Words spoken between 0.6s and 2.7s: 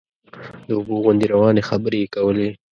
د اوبو غوندې روانې خبرې یې کولې.